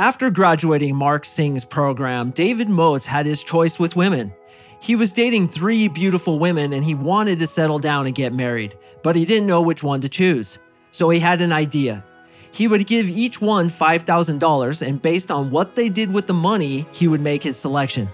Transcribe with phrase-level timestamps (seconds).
[0.00, 4.32] After graduating Mark Sing's program, David Moats had his choice with women.
[4.80, 8.78] He was dating three beautiful women and he wanted to settle down and get married,
[9.02, 10.60] but he didn't know which one to choose.
[10.92, 12.04] So he had an idea.
[12.52, 16.86] He would give each one $5,000, and based on what they did with the money,
[16.92, 18.08] he would make his selection.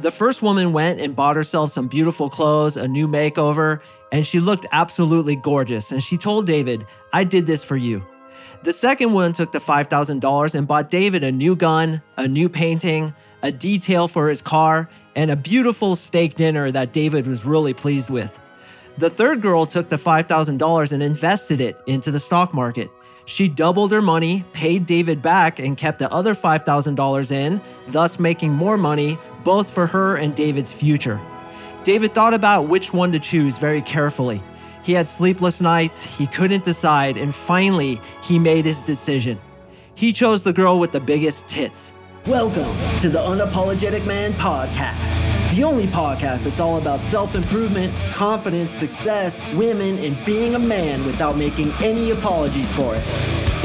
[0.00, 3.80] The first woman went and bought herself some beautiful clothes, a new makeover,
[4.12, 5.90] and she looked absolutely gorgeous.
[5.90, 8.06] And she told David, I did this for you.
[8.66, 13.14] The second one took the $5,000 and bought David a new gun, a new painting,
[13.40, 18.10] a detail for his car, and a beautiful steak dinner that David was really pleased
[18.10, 18.40] with.
[18.98, 22.90] The third girl took the $5,000 and invested it into the stock market.
[23.24, 28.50] She doubled her money, paid David back, and kept the other $5,000 in, thus making
[28.50, 31.20] more money both for her and David's future.
[31.84, 34.42] David thought about which one to choose very carefully.
[34.86, 39.36] He had sleepless nights, he couldn't decide, and finally, he made his decision.
[39.96, 41.92] He chose the girl with the biggest tits.
[42.24, 48.70] Welcome to the Unapologetic Man Podcast, the only podcast that's all about self improvement, confidence,
[48.74, 53.55] success, women, and being a man without making any apologies for it.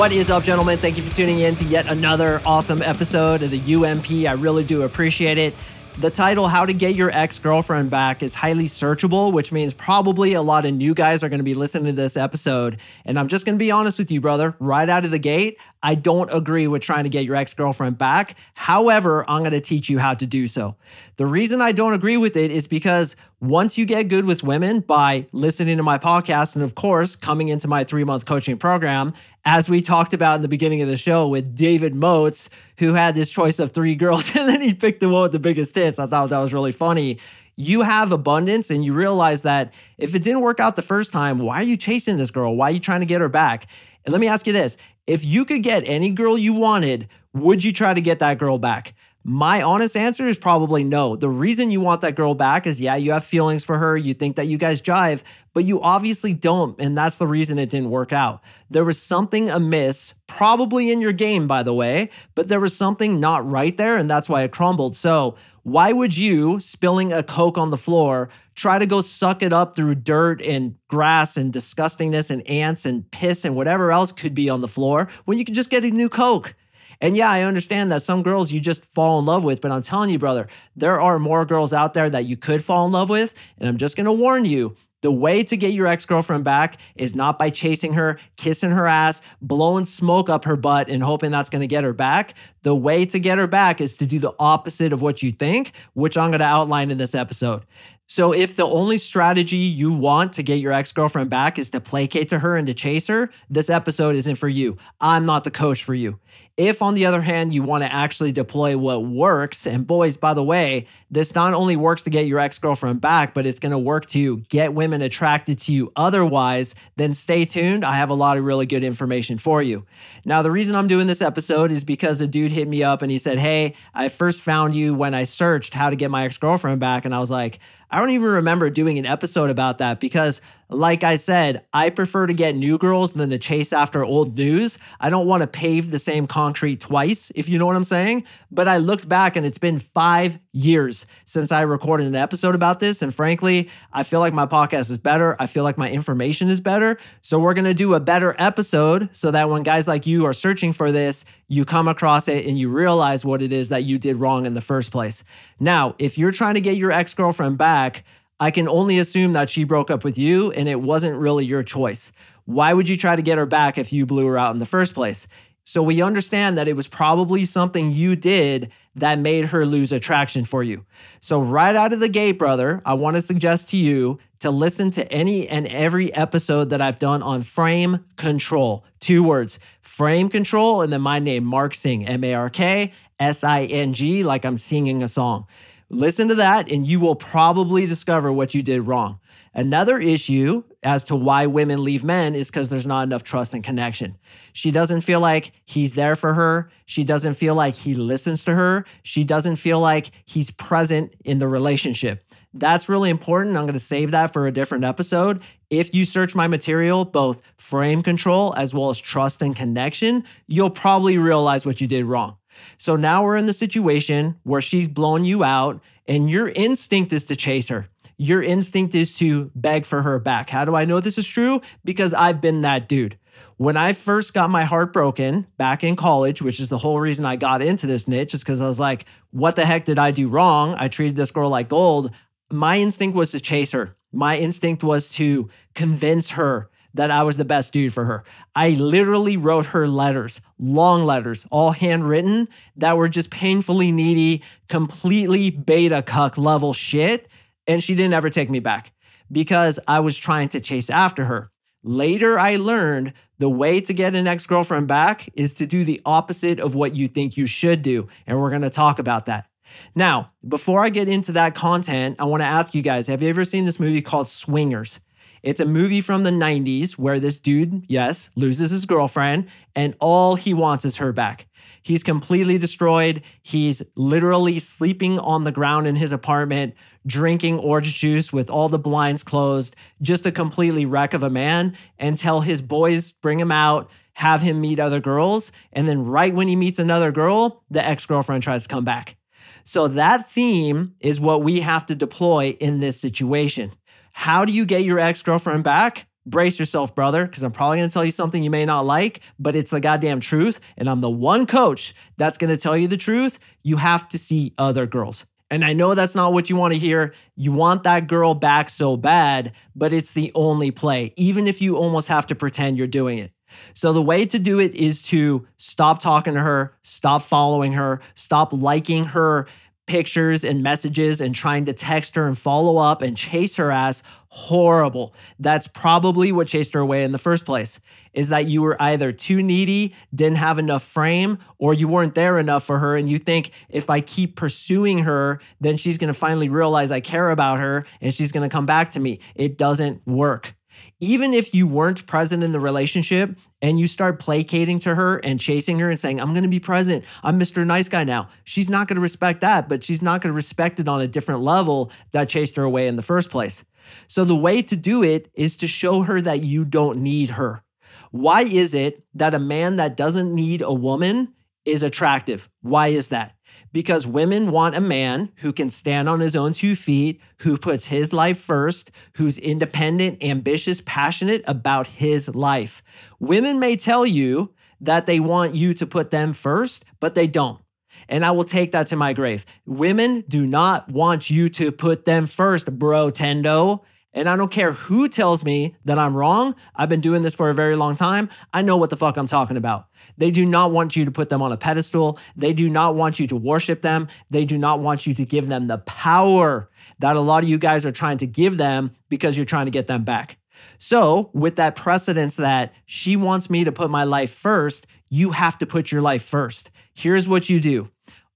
[0.00, 0.78] What is up, gentlemen?
[0.78, 4.26] Thank you for tuning in to yet another awesome episode of the UMP.
[4.26, 5.52] I really do appreciate it.
[5.98, 10.32] The title, How to Get Your Ex Girlfriend Back, is highly searchable, which means probably
[10.32, 12.78] a lot of new guys are going to be listening to this episode.
[13.04, 14.56] And I'm just going to be honest with you, brother.
[14.58, 17.98] Right out of the gate, I don't agree with trying to get your ex girlfriend
[17.98, 18.38] back.
[18.54, 20.76] However, I'm going to teach you how to do so.
[21.16, 24.80] The reason I don't agree with it is because once you get good with women
[24.80, 29.12] by listening to my podcast and, of course, coming into my three month coaching program,
[29.44, 33.14] as we talked about in the beginning of the show with David Moats, who had
[33.14, 35.98] this choice of three girls and then he picked the one with the biggest tits.
[35.98, 37.18] I thought that was really funny.
[37.56, 41.38] You have abundance and you realize that if it didn't work out the first time,
[41.38, 42.56] why are you chasing this girl?
[42.56, 43.66] Why are you trying to get her back?
[44.04, 47.64] And let me ask you this if you could get any girl you wanted, would
[47.64, 48.94] you try to get that girl back?
[49.22, 51.14] My honest answer is probably no.
[51.14, 54.14] The reason you want that girl back is yeah, you have feelings for her, you
[54.14, 56.80] think that you guys jive, but you obviously don't.
[56.80, 58.40] And that's the reason it didn't work out.
[58.70, 63.20] There was something amiss, probably in your game, by the way, but there was something
[63.20, 64.96] not right there, and that's why it crumbled.
[64.96, 69.52] So, why would you, spilling a Coke on the floor, try to go suck it
[69.52, 74.34] up through dirt and grass and disgustingness and ants and piss and whatever else could
[74.34, 76.54] be on the floor when you can just get a new Coke?
[77.00, 79.82] And yeah, I understand that some girls you just fall in love with, but I'm
[79.82, 83.08] telling you, brother, there are more girls out there that you could fall in love
[83.08, 83.52] with.
[83.58, 87.16] And I'm just gonna warn you, the way to get your ex girlfriend back is
[87.16, 91.48] not by chasing her, kissing her ass, blowing smoke up her butt, and hoping that's
[91.48, 92.34] gonna get her back.
[92.62, 95.72] The way to get her back is to do the opposite of what you think,
[95.94, 97.64] which I'm gonna outline in this episode.
[98.06, 101.80] So, if the only strategy you want to get your ex girlfriend back is to
[101.80, 104.76] placate to her and to chase her, this episode isn't for you.
[105.00, 106.18] I'm not the coach for you.
[106.60, 110.34] If, on the other hand, you want to actually deploy what works, and boys, by
[110.34, 113.72] the way, this not only works to get your ex girlfriend back, but it's going
[113.72, 117.82] to work to get women attracted to you otherwise, then stay tuned.
[117.82, 119.86] I have a lot of really good information for you.
[120.26, 123.10] Now, the reason I'm doing this episode is because a dude hit me up and
[123.10, 126.36] he said, Hey, I first found you when I searched how to get my ex
[126.36, 127.06] girlfriend back.
[127.06, 127.58] And I was like,
[127.90, 132.28] I don't even remember doing an episode about that because, like I said, I prefer
[132.28, 134.78] to get new girls than to chase after old news.
[135.00, 138.24] I don't want to pave the same concrete twice, if you know what I'm saying.
[138.52, 142.78] But I looked back and it's been five years since I recorded an episode about
[142.78, 143.02] this.
[143.02, 145.34] And frankly, I feel like my podcast is better.
[145.40, 146.96] I feel like my information is better.
[147.22, 150.32] So we're going to do a better episode so that when guys like you are
[150.32, 153.98] searching for this, you come across it and you realize what it is that you
[153.98, 155.24] did wrong in the first place.
[155.58, 158.04] Now, if you're trying to get your ex girlfriend back,
[158.38, 161.64] I can only assume that she broke up with you and it wasn't really your
[161.64, 162.12] choice.
[162.44, 164.64] Why would you try to get her back if you blew her out in the
[164.64, 165.26] first place?
[165.64, 170.44] So we understand that it was probably something you did that made her lose attraction
[170.44, 170.84] for you.
[171.20, 174.90] So, right out of the gate, brother, I want to suggest to you to listen
[174.92, 178.84] to any and every episode that I've done on frame control.
[178.98, 183.44] Two words frame control, and then my name, Mark Sing, M A R K S
[183.44, 185.46] I N G, like I'm singing a song.
[185.88, 189.18] Listen to that, and you will probably discover what you did wrong.
[189.52, 193.64] Another issue as to why women leave men is because there's not enough trust and
[193.64, 194.16] connection.
[194.52, 196.70] She doesn't feel like he's there for her.
[196.86, 198.84] She doesn't feel like he listens to her.
[199.02, 202.22] She doesn't feel like he's present in the relationship.
[202.52, 203.56] That's really important.
[203.56, 205.42] I'm going to save that for a different episode.
[205.70, 210.70] If you search my material, both frame control as well as trust and connection, you'll
[210.70, 212.38] probably realize what you did wrong.
[212.76, 217.24] So now we're in the situation where she's blown you out and your instinct is
[217.26, 217.88] to chase her.
[218.20, 220.50] your instinct is to beg for her back.
[220.50, 221.62] How do I know this is true?
[221.86, 223.16] Because I've been that dude.
[223.56, 227.24] When I first got my heart broken back in college, which is the whole reason
[227.24, 230.10] I got into this niche, is because I was like, what the heck did I
[230.10, 230.74] do wrong?
[230.78, 232.10] I treated this girl like gold.
[232.50, 233.96] My instinct was to chase her.
[234.12, 238.24] My instinct was to convince her that I was the best dude for her.
[238.54, 245.50] I literally wrote her letters, long letters, all handwritten that were just painfully needy, completely
[245.50, 247.28] beta cuck level shit.
[247.66, 248.92] And she didn't ever take me back
[249.30, 251.52] because I was trying to chase after her.
[251.82, 256.00] Later, I learned the way to get an ex girlfriend back is to do the
[256.04, 258.08] opposite of what you think you should do.
[258.26, 259.46] And we're going to talk about that.
[259.94, 263.28] Now, before I get into that content, I want to ask you guys have you
[263.28, 265.00] ever seen this movie called Swingers?
[265.42, 270.34] It's a movie from the 90s where this dude, yes, loses his girlfriend and all
[270.34, 271.46] he wants is her back.
[271.82, 273.22] He's completely destroyed.
[273.42, 276.74] He's literally sleeping on the ground in his apartment,
[277.06, 281.74] drinking orange juice with all the blinds closed, just a completely wreck of a man
[281.98, 285.52] until his boys bring him out, have him meet other girls.
[285.72, 289.16] And then, right when he meets another girl, the ex girlfriend tries to come back.
[289.64, 293.72] So, that theme is what we have to deploy in this situation.
[294.12, 296.06] How do you get your ex girlfriend back?
[296.26, 299.20] Brace yourself, brother, because I'm probably going to tell you something you may not like,
[299.38, 300.60] but it's the goddamn truth.
[300.76, 303.38] And I'm the one coach that's going to tell you the truth.
[303.62, 305.26] You have to see other girls.
[305.50, 307.12] And I know that's not what you want to hear.
[307.36, 311.76] You want that girl back so bad, but it's the only play, even if you
[311.76, 313.32] almost have to pretend you're doing it.
[313.74, 318.00] So, the way to do it is to stop talking to her, stop following her,
[318.14, 319.46] stop liking her
[319.90, 324.04] pictures and messages and trying to text her and follow up and chase her ass.
[324.28, 325.12] Horrible.
[325.40, 327.80] That's probably what chased her away in the first place
[328.12, 332.38] is that you were either too needy didn't have enough frame or you weren't there
[332.38, 336.18] enough for her and you think if i keep pursuing her then she's going to
[336.18, 339.18] finally realize i care about her and she's going to come back to me.
[339.34, 340.54] It doesn't work
[341.00, 345.40] even if you weren't present in the relationship and you start placating to her and
[345.40, 347.66] chasing her and saying, I'm going to be present, I'm Mr.
[347.66, 350.80] Nice Guy now, she's not going to respect that, but she's not going to respect
[350.80, 353.64] it on a different level that chased her away in the first place.
[354.06, 357.62] So the way to do it is to show her that you don't need her.
[358.10, 362.48] Why is it that a man that doesn't need a woman is attractive?
[362.62, 363.34] Why is that?
[363.72, 367.86] Because women want a man who can stand on his own two feet, who puts
[367.86, 372.82] his life first, who's independent, ambitious, passionate about his life.
[373.18, 377.60] Women may tell you that they want you to put them first, but they don't.
[378.08, 379.44] And I will take that to my grave.
[379.66, 383.82] Women do not want you to put them first, bro tendo.
[384.12, 386.56] And I don't care who tells me that I'm wrong.
[386.74, 388.28] I've been doing this for a very long time.
[388.52, 389.86] I know what the fuck I'm talking about.
[390.18, 392.18] They do not want you to put them on a pedestal.
[392.34, 394.08] They do not want you to worship them.
[394.28, 396.68] They do not want you to give them the power
[396.98, 399.72] that a lot of you guys are trying to give them because you're trying to
[399.72, 400.38] get them back.
[400.76, 405.58] So, with that precedence that she wants me to put my life first, you have
[405.58, 406.70] to put your life first.
[406.94, 407.90] Here's what you do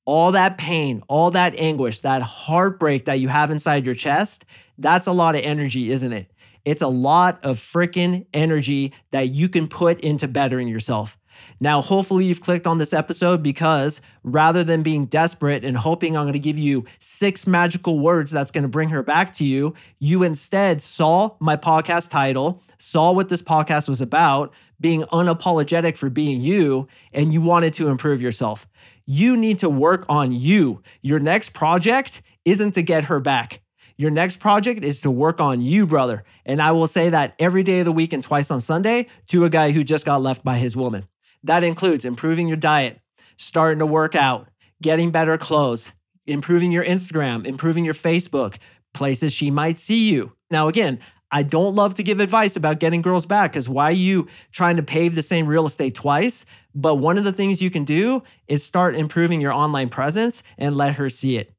[0.07, 4.45] all that pain, all that anguish, that heartbreak that you have inside your chest,
[4.79, 6.31] that's a lot of energy, isn't it?
[6.65, 11.19] It's a lot of freaking energy that you can put into bettering yourself.
[11.61, 16.25] Now, hopefully, you've clicked on this episode because rather than being desperate and hoping I'm
[16.25, 19.75] going to give you six magical words that's going to bring her back to you,
[19.99, 26.11] you instead saw my podcast title, saw what this podcast was about, being unapologetic for
[26.11, 28.67] being you, and you wanted to improve yourself.
[29.07, 30.83] You need to work on you.
[31.03, 33.61] Your next project isn't to get her back.
[33.97, 36.25] Your next project is to work on you, brother.
[36.45, 39.45] And I will say that every day of the week and twice on Sunday to
[39.45, 41.07] a guy who just got left by his woman.
[41.45, 43.01] That includes improving your diet,
[43.37, 44.49] starting to work out,
[44.83, 45.93] getting better clothes,
[46.27, 48.59] improving your Instagram, improving your Facebook,
[48.95, 50.33] places she might see you.
[50.51, 50.99] Now, again,
[51.31, 54.77] I don't love to give advice about getting girls back because why are you trying
[54.77, 56.47] to pave the same real estate twice?
[56.75, 60.77] But one of the things you can do is start improving your online presence and
[60.77, 61.54] let her see it.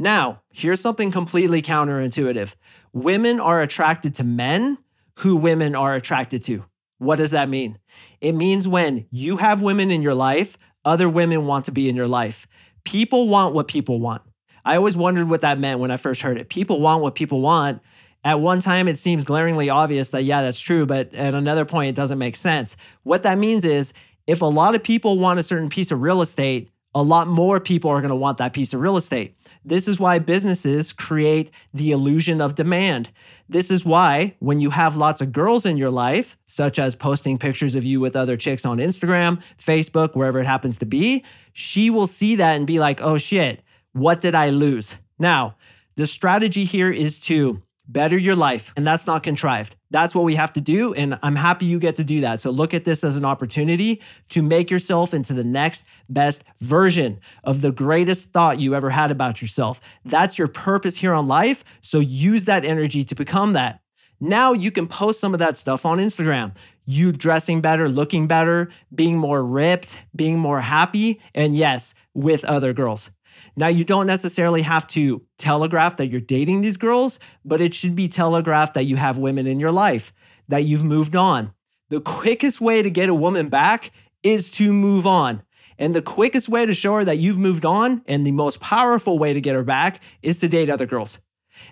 [0.00, 2.54] Now, here's something completely counterintuitive
[2.94, 4.78] women are attracted to men
[5.18, 6.64] who women are attracted to.
[6.96, 7.78] What does that mean?
[8.18, 11.96] It means when you have women in your life, other women want to be in
[11.96, 12.46] your life.
[12.84, 14.22] People want what people want.
[14.64, 16.48] I always wondered what that meant when I first heard it.
[16.48, 17.82] People want what people want.
[18.24, 21.90] At one time, it seems glaringly obvious that, yeah, that's true, but at another point,
[21.90, 22.78] it doesn't make sense.
[23.02, 23.92] What that means is
[24.26, 27.60] if a lot of people want a certain piece of real estate, a lot more
[27.60, 29.36] people are going to want that piece of real estate.
[29.64, 33.10] This is why businesses create the illusion of demand.
[33.48, 37.36] This is why, when you have lots of girls in your life, such as posting
[37.36, 41.90] pictures of you with other chicks on Instagram, Facebook, wherever it happens to be, she
[41.90, 43.62] will see that and be like, oh shit,
[43.92, 44.98] what did I lose?
[45.18, 45.56] Now,
[45.96, 48.72] the strategy here is to better your life.
[48.76, 49.76] And that's not contrived.
[49.90, 50.94] That's what we have to do.
[50.94, 52.40] And I'm happy you get to do that.
[52.40, 57.20] So look at this as an opportunity to make yourself into the next best version
[57.42, 59.80] of the greatest thought you ever had about yourself.
[60.04, 61.64] That's your purpose here on life.
[61.80, 63.80] So use that energy to become that.
[64.20, 66.54] Now you can post some of that stuff on Instagram.
[66.84, 72.72] You dressing better, looking better, being more ripped, being more happy, and yes, with other
[72.74, 73.10] girls.
[73.56, 77.94] Now, you don't necessarily have to telegraph that you're dating these girls, but it should
[77.94, 80.12] be telegraphed that you have women in your life,
[80.48, 81.52] that you've moved on.
[81.88, 83.90] The quickest way to get a woman back
[84.22, 85.42] is to move on.
[85.78, 89.18] And the quickest way to show her that you've moved on and the most powerful
[89.18, 91.20] way to get her back is to date other girls.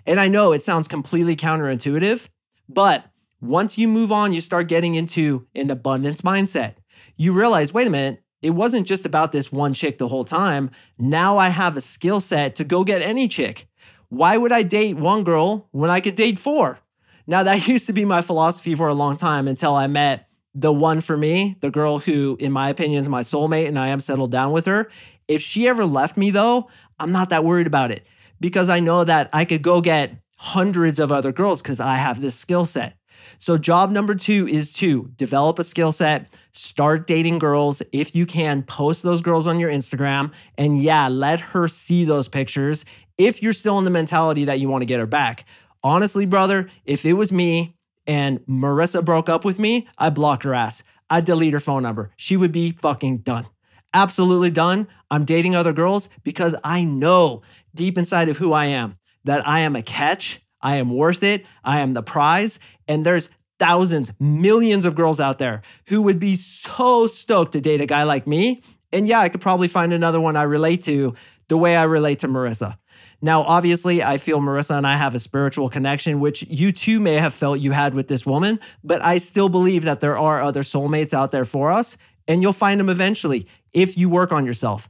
[0.05, 2.27] And I know it sounds completely counterintuitive,
[2.67, 3.05] but
[3.39, 6.75] once you move on, you start getting into an abundance mindset.
[7.15, 10.71] You realize, wait a minute, it wasn't just about this one chick the whole time.
[10.97, 13.67] Now I have a skill set to go get any chick.
[14.09, 16.79] Why would I date one girl when I could date four?
[17.27, 20.73] Now, that used to be my philosophy for a long time until I met the
[20.73, 23.99] one for me, the girl who, in my opinion, is my soulmate, and I am
[23.99, 24.89] settled down with her.
[25.27, 28.05] If she ever left me, though, I'm not that worried about it
[28.39, 32.19] because I know that I could go get hundreds of other girls because I have
[32.19, 32.95] this skill set.
[33.41, 37.81] So, job number two is to develop a skill set, start dating girls.
[37.93, 40.33] If you can, post those girls on your Instagram.
[40.57, 42.83] And yeah, let her see those pictures
[43.17, 45.45] if you're still in the mentality that you want to get her back.
[45.81, 50.53] Honestly, brother, if it was me and Marissa broke up with me, I'd block her
[50.53, 50.83] ass.
[51.09, 52.11] I'd delete her phone number.
[52.17, 53.47] She would be fucking done.
[53.93, 54.87] Absolutely done.
[55.09, 57.41] I'm dating other girls because I know
[57.73, 61.45] deep inside of who I am that I am a catch I am worth it.
[61.63, 62.59] I am the prize.
[62.87, 67.81] And there's thousands, millions of girls out there who would be so stoked to date
[67.81, 68.61] a guy like me.
[68.91, 71.13] And yeah, I could probably find another one I relate to
[71.47, 72.77] the way I relate to Marissa.
[73.21, 77.15] Now, obviously, I feel Marissa and I have a spiritual connection, which you too may
[77.15, 80.61] have felt you had with this woman, but I still believe that there are other
[80.61, 81.97] soulmates out there for us,
[82.27, 84.89] and you'll find them eventually if you work on yourself.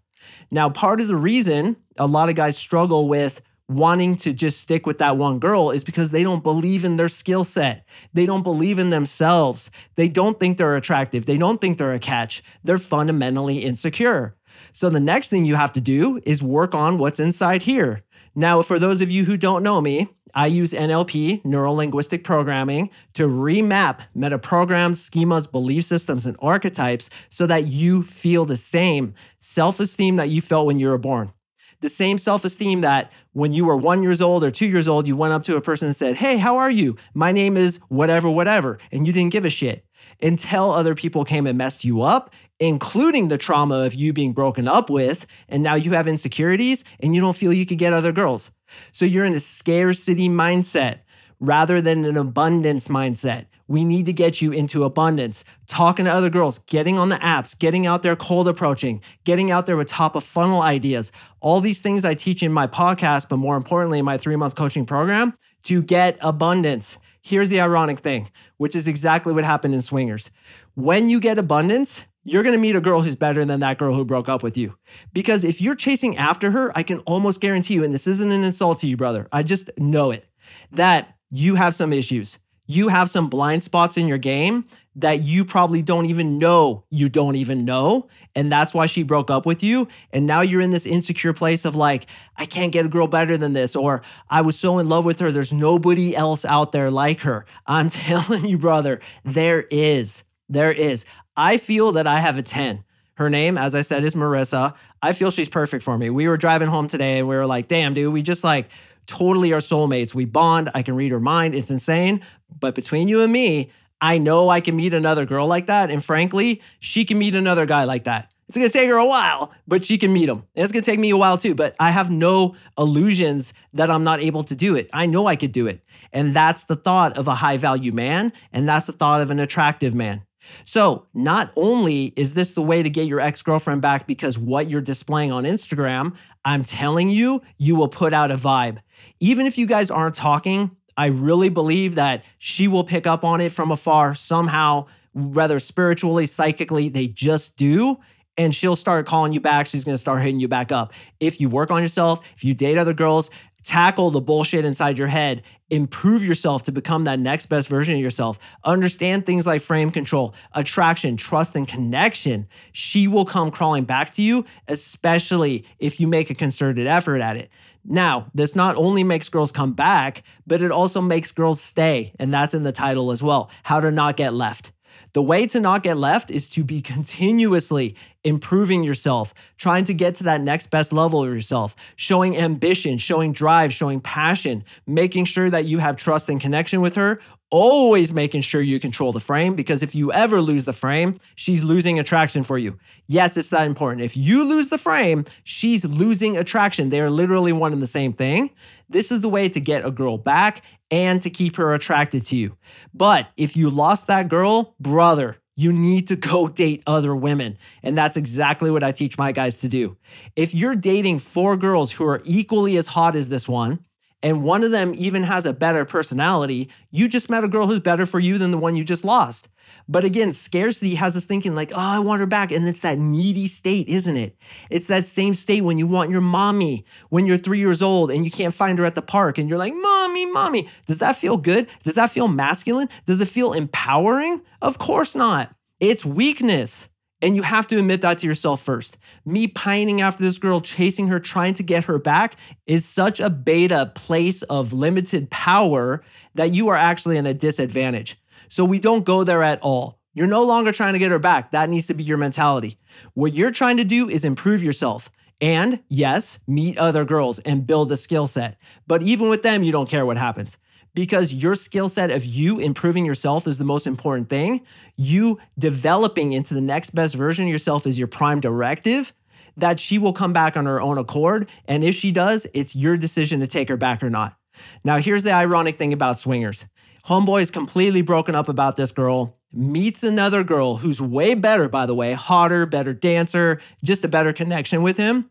[0.52, 4.86] Now, part of the reason a lot of guys struggle with wanting to just stick
[4.88, 7.86] with that one girl is because they don't believe in their skill set.
[8.14, 9.70] They don't believe in themselves.
[9.96, 11.26] They don't think they're attractive.
[11.26, 12.44] They don't think they're a catch.
[12.64, 14.36] They're fundamentally insecure.
[14.74, 18.04] So the next thing you have to do is work on what's inside here.
[18.36, 22.90] Now, for those of you who don't know me, I use NLP, neuro linguistic programming,
[23.14, 29.80] to remap metaprograms, schemas, belief systems, and archetypes so that you feel the same self
[29.80, 31.34] esteem that you felt when you were born
[31.82, 35.08] the same self esteem that when you were one years old or two years old,
[35.08, 36.96] you went up to a person and said, Hey, how are you?
[37.14, 38.80] My name is whatever, whatever.
[38.92, 39.86] And you didn't give a shit
[40.22, 44.68] until other people came and messed you up, including the trauma of you being broken
[44.68, 45.26] up with.
[45.48, 48.52] And now you have insecurities and you don't feel you could get other girls.
[48.92, 51.00] So you're in a scarcity mindset
[51.40, 53.46] rather than an abundance mindset.
[53.70, 57.58] We need to get you into abundance, talking to other girls, getting on the apps,
[57.58, 61.12] getting out there cold approaching, getting out there with top of funnel ideas.
[61.40, 64.56] All these things I teach in my podcast, but more importantly, in my three month
[64.56, 65.36] coaching program
[65.66, 66.98] to get abundance.
[67.22, 70.32] Here's the ironic thing, which is exactly what happened in Swingers.
[70.74, 74.04] When you get abundance, you're gonna meet a girl who's better than that girl who
[74.04, 74.78] broke up with you.
[75.14, 78.44] Because if you're chasing after her, I can almost guarantee you, and this isn't an
[78.44, 80.26] insult to you, brother, I just know it,
[80.72, 84.64] that you have some issues you have some blind spots in your game
[84.96, 88.08] that you probably don't even know you don't even know.
[88.36, 89.88] And that's why she broke up with you.
[90.14, 92.06] And now you're in this insecure place of like,
[92.38, 93.76] I can't get a girl better than this.
[93.76, 95.32] Or I was so in love with her.
[95.32, 97.44] There's nobody else out there like her.
[97.66, 100.26] I'm telling you, brother, there is.
[100.48, 101.06] There is.
[101.36, 102.84] I feel that I have a 10.
[103.16, 104.76] Her name, as I said, is Marissa.
[105.02, 106.10] I feel she's perfect for me.
[106.10, 108.70] We were driving home today and we were like, damn, dude, we just like,
[109.10, 110.16] totally are soulmates.
[110.16, 110.70] We bond.
[110.74, 111.56] I can read her mind.
[111.56, 112.22] It's insane.
[112.60, 115.92] But between you and me, I know I can meet another girl like that.
[115.92, 118.32] And frankly, she can meet another guy like that.
[118.48, 120.44] It's gonna take her a while, but she can meet him.
[120.56, 124.04] And it's gonna take me a while too, but I have no illusions that I'm
[124.04, 124.90] not able to do it.
[124.92, 125.84] I know I could do it.
[126.12, 128.34] And that's the thought of a high value man.
[128.52, 130.24] And that's the thought of an attractive man.
[130.66, 134.70] So, not only is this the way to get your ex girlfriend back because what
[134.70, 136.16] you're displaying on Instagram,
[136.46, 138.80] I'm telling you, you will put out a vibe.
[139.20, 143.40] Even if you guys aren't talking, I really believe that she will pick up on
[143.40, 148.00] it from afar somehow, whether spiritually, psychically, they just do.
[148.38, 149.68] And she'll start calling you back.
[149.68, 150.94] She's gonna start hitting you back up.
[151.20, 153.30] If you work on yourself, if you date other girls,
[153.64, 158.02] tackle the bullshit inside your head, improve yourself to become that next best version of
[158.02, 164.12] yourself, understand things like frame control, attraction, trust, and connection, she will come crawling back
[164.12, 167.50] to you, especially if you make a concerted effort at it.
[167.86, 172.14] Now, this not only makes girls come back, but it also makes girls stay.
[172.20, 174.72] And that's in the title as well How to Not Get Left.
[175.14, 177.96] The way to not get left is to be continuously
[178.30, 183.34] improving yourself, trying to get to that next best level of yourself, showing ambition, showing
[183.34, 187.20] drive, showing passion, making sure that you have trust and connection with her.
[187.52, 191.64] Always making sure you control the frame because if you ever lose the frame, she's
[191.64, 192.78] losing attraction for you.
[193.08, 194.04] Yes, it's that important.
[194.04, 196.90] If you lose the frame, she's losing attraction.
[196.90, 198.52] They are literally one and the same thing.
[198.88, 202.36] This is the way to get a girl back and to keep her attracted to
[202.36, 202.56] you.
[202.94, 207.58] But if you lost that girl, brother, you need to go date other women.
[207.84, 209.98] And that's exactly what I teach my guys to do.
[210.36, 213.84] If you're dating four girls who are equally as hot as this one,
[214.22, 217.80] and one of them even has a better personality, you just met a girl who's
[217.80, 219.50] better for you than the one you just lost.
[219.88, 222.52] But again, scarcity has us thinking like, oh, I want her back.
[222.52, 224.36] And it's that needy state, isn't it?
[224.70, 228.26] It's that same state when you want your mommy when you're three years old and
[228.26, 230.68] you can't find her at the park and you're like, mommy, mommy.
[230.86, 231.68] Does that feel good?
[231.84, 232.90] Does that feel masculine?
[233.06, 234.42] Does it feel empowering?
[234.62, 235.56] Of course not.
[235.80, 236.90] It's weakness.
[237.22, 238.98] And you have to admit that to yourself first.
[239.26, 242.36] Me pining after this girl, chasing her, trying to get her back
[242.66, 246.04] is such a beta place of limited power
[246.36, 248.16] that you are actually in a disadvantage.
[248.48, 250.00] So we don't go there at all.
[250.14, 251.52] You're no longer trying to get her back.
[251.52, 252.78] That needs to be your mentality.
[253.14, 255.12] What you're trying to do is improve yourself.
[255.42, 258.58] And yes, meet other girls and build a skill set.
[258.88, 260.58] But even with them, you don't care what happens
[260.94, 264.62] because your skill set of you improving yourself is the most important thing.
[264.96, 269.14] You developing into the next best version of yourself is your prime directive.
[269.58, 271.50] That she will come back on her own accord.
[271.66, 274.36] And if she does, it's your decision to take her back or not.
[274.84, 276.66] Now, here's the ironic thing about swingers
[277.06, 281.86] Homeboy is completely broken up about this girl, meets another girl who's way better, by
[281.86, 285.30] the way, hotter, better dancer, just a better connection with him.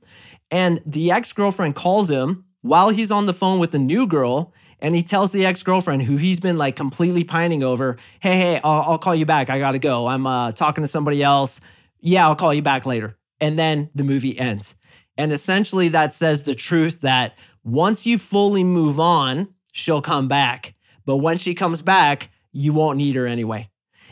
[0.51, 4.53] And the ex girlfriend calls him while he's on the phone with the new girl
[4.81, 8.93] and he tells the ex-girlfriend who he's been like completely pining over hey hey i'll,
[8.93, 9.51] I'll call you back.
[9.51, 10.07] I gotta go.
[10.07, 11.61] I'm uh, talking to somebody else.
[12.01, 13.17] Yeah i'll call you back later.
[13.41, 14.77] And then the movie ends.
[15.17, 20.75] And essentially that says the truth that once you fully move on she'll come back.
[21.05, 23.71] But when she comes back you won't need her anyway.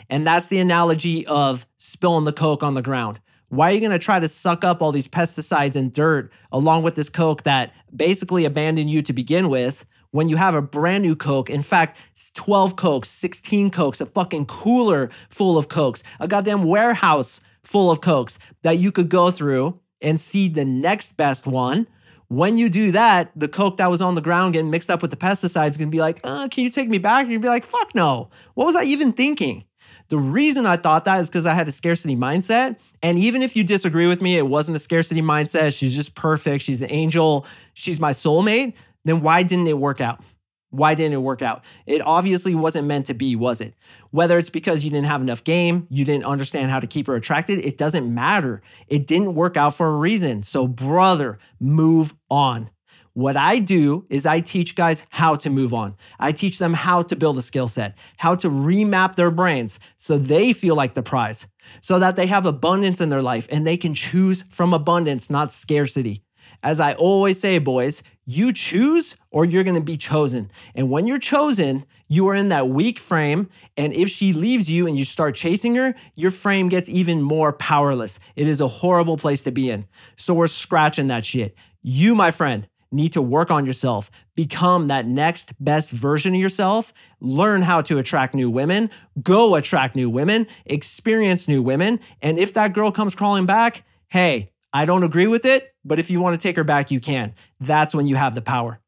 [0.09, 3.20] And that's the analogy of spilling the coke on the ground.
[3.48, 6.83] Why are you going to try to suck up all these pesticides and dirt along
[6.83, 11.02] with this coke that basically abandoned you to begin with when you have a brand
[11.02, 11.98] new Coke, in fact,
[12.35, 18.00] 12 Cokes, 16 Cokes, a fucking cooler full of Cokes, a goddamn warehouse full of
[18.00, 21.87] Cokes that you could go through and see the next best one.
[22.29, 25.11] When you do that, the Coke that was on the ground getting mixed up with
[25.11, 27.24] the pesticides is gonna be like, uh, can you take me back?
[27.24, 28.31] And you'd be like, fuck no.
[28.55, 29.64] What was I even thinking?
[30.09, 32.79] The reason I thought that is because I had a scarcity mindset.
[33.02, 35.76] And even if you disagree with me, it wasn't a scarcity mindset.
[35.76, 36.64] She's just perfect.
[36.64, 37.44] She's an angel.
[37.74, 38.74] She's my soulmate
[39.09, 40.23] then why didn't it work out?
[40.71, 41.64] Why didn't it work out?
[41.87, 43.75] It obviously wasn't meant to be, was it?
[44.11, 47.14] Whether it's because you didn't have enough game, you didn't understand how to keep her
[47.14, 48.62] attracted, it doesn't matter.
[48.88, 50.42] It didn't work out for a reason.
[50.42, 52.71] So, brother, move on.
[53.16, 55.97] What I do is I teach guys how to move on.
[56.19, 60.19] I teach them how to build a skill set, how to remap their brains so
[60.19, 61.47] they feel like the prize,
[61.81, 65.51] so that they have abundance in their life and they can choose from abundance, not
[65.51, 66.25] scarcity.
[66.62, 70.51] As I always say, boys, you choose or you're going to be chosen.
[70.75, 73.49] And when you're chosen, you are in that weak frame.
[73.77, 77.53] And if she leaves you and you start chasing her, your frame gets even more
[77.53, 78.19] powerless.
[78.35, 79.87] It is a horrible place to be in.
[80.17, 81.55] So we're scratching that shit.
[81.83, 86.93] You, my friend, need to work on yourself, become that next best version of yourself,
[87.21, 88.91] learn how to attract new women,
[89.23, 92.01] go attract new women, experience new women.
[92.23, 96.11] And if that girl comes crawling back, hey, I don't agree with it, but if
[96.11, 97.35] you want to take her back, you can.
[97.59, 98.79] That's when you have the power.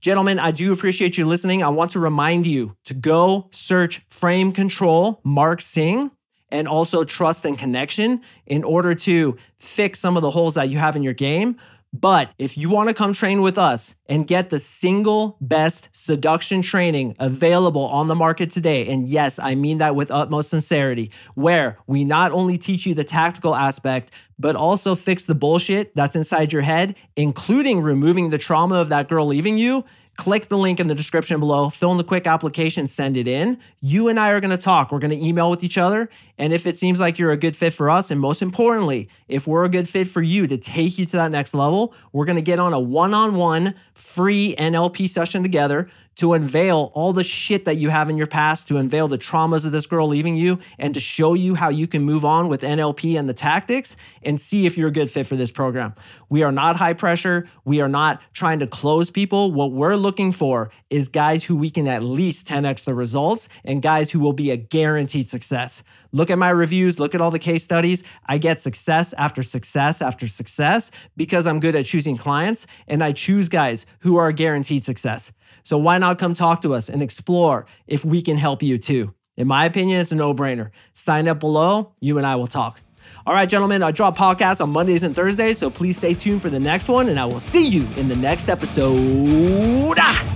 [0.00, 1.62] Gentlemen, I do appreciate you listening.
[1.62, 6.10] I want to remind you to go search Frame Control Mark Sing
[6.48, 10.78] and also Trust and Connection in order to fix some of the holes that you
[10.78, 11.58] have in your game.
[11.92, 16.60] But if you want to come train with us and get the single best seduction
[16.60, 21.78] training available on the market today, and yes, I mean that with utmost sincerity, where
[21.86, 26.52] we not only teach you the tactical aspect, but also fix the bullshit that's inside
[26.52, 29.84] your head, including removing the trauma of that girl leaving you,
[30.16, 33.58] click the link in the description below, fill in the quick application, send it in.
[33.80, 34.90] You and I are going to talk.
[34.90, 36.08] We're going to email with each other.
[36.38, 39.46] And if it seems like you're a good fit for us, and most importantly, if
[39.46, 42.36] we're a good fit for you to take you to that next level, we're going
[42.36, 47.24] to get on a one on one free NLP session together to unveil all the
[47.24, 50.34] shit that you have in your past, to unveil the traumas of this girl leaving
[50.34, 53.96] you, and to show you how you can move on with NLP and the tactics
[54.22, 55.94] and see if you're a good fit for this program.
[56.28, 57.46] We are not high pressure.
[57.64, 59.52] We are not trying to close people.
[59.52, 63.82] What we're looking for is guys who we can at least 10x the results and
[63.82, 65.84] guys who will be a guaranteed success.
[66.12, 68.02] Look at my reviews, look at all the case studies.
[68.24, 73.12] I get success after success after success because I'm good at choosing clients and I
[73.12, 75.32] choose guys who are guaranteed success.
[75.66, 79.12] So why not come talk to us and explore if we can help you too?
[79.36, 80.70] In my opinion, it's a no brainer.
[80.92, 82.80] Sign up below, you and I will talk.
[83.26, 86.50] All right, gentlemen, I drop podcasts on Mondays and Thursdays, so please stay tuned for
[86.50, 89.98] the next one, and I will see you in the next episode.
[89.98, 90.35] Ah!